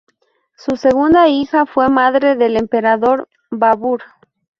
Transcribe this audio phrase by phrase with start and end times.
[0.57, 4.01] Su segunda hija fue madre del Emperador Babur.